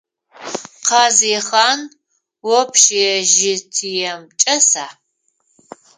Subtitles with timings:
[0.87, 1.79] Къазихъан
[2.59, 4.87] общежитием чӏэса?